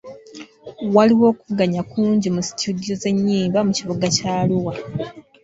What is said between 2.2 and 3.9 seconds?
mu situdiyo z'ennyimba mu